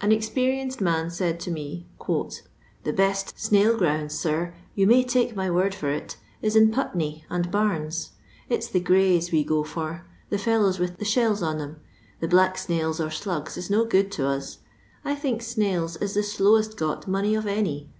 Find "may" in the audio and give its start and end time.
4.84-5.04